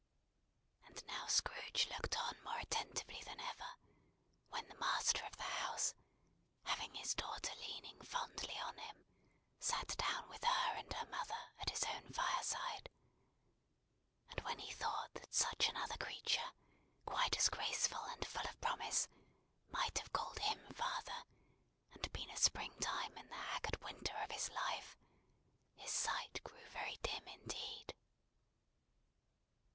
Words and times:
And 0.87 1.05
now 1.05 1.27
Scrooge 1.27 1.85
looked 1.91 2.17
on 2.17 2.35
more 2.43 2.57
attentively 2.57 3.21
than 3.23 3.39
ever, 3.39 3.75
when 4.49 4.67
the 4.67 4.73
master 4.79 5.23
of 5.27 5.35
the 5.37 5.43
house, 5.43 5.93
having 6.63 6.91
his 6.95 7.13
daughter 7.13 7.53
leaning 7.67 8.01
fondly 8.01 8.57
on 8.61 8.79
him, 8.79 8.95
sat 9.59 9.95
down 9.97 10.27
with 10.27 10.43
her 10.43 10.73
and 10.75 10.91
her 10.91 11.05
mother 11.05 11.51
at 11.59 11.69
his 11.69 11.83
own 11.83 12.11
fireside; 12.11 12.89
and 14.31 14.41
when 14.41 14.57
he 14.57 14.71
thought 14.71 15.13
that 15.13 15.35
such 15.35 15.69
another 15.69 15.97
creature, 15.97 16.51
quite 17.05 17.37
as 17.37 17.49
graceful 17.49 18.01
and 18.05 18.25
as 18.25 18.31
full 18.31 18.49
of 18.49 18.59
promise, 18.59 19.07
might 19.69 19.99
have 19.99 20.11
called 20.11 20.39
him 20.39 20.67
father, 20.73 21.25
and 21.93 22.11
been 22.11 22.31
a 22.31 22.37
spring 22.37 22.73
time 22.79 23.15
in 23.19 23.27
the 23.27 23.35
haggard 23.35 23.79
winter 23.83 24.17
of 24.23 24.31
his 24.31 24.49
life, 24.49 24.97
his 25.75 25.91
sight 25.93 26.41
grew 26.43 26.67
very 26.69 26.97
dim 27.03 27.27
indeed. 27.27 27.93